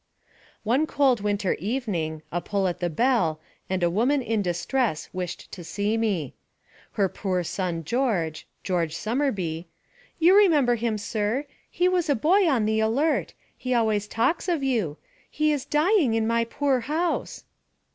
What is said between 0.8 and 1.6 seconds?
cold winter